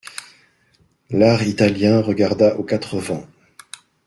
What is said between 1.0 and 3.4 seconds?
L'art italien regarda aux quatre vents.